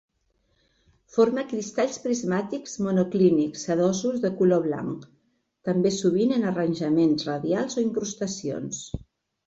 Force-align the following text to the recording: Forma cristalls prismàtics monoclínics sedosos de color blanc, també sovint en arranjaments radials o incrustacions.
Forma 1.17 1.43
cristalls 1.51 1.99
prismàtics 2.05 2.73
monoclínics 2.87 3.67
sedosos 3.69 4.19
de 4.25 4.33
color 4.41 4.67
blanc, 4.67 5.07
també 5.71 5.95
sovint 6.03 6.37
en 6.43 6.51
arranjaments 6.55 7.33
radials 7.33 7.81
o 7.81 7.89
incrustacions. 7.91 8.87